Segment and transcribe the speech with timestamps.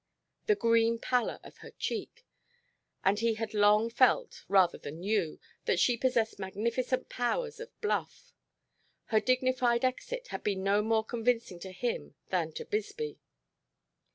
[0.47, 2.25] The green pallor of her cheek!
[3.05, 8.33] And he had long felt, rather than knew, that she possessed magnificent powers of bluff.
[9.13, 13.19] Her dignified exit had been no more convincing to him than to Bisbee.